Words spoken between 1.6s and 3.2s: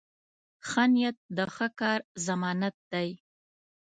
کار ضمانت دی.